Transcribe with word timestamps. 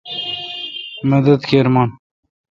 مدد 1.09 1.39
کیر 1.49 1.65
من۔ 1.73 1.89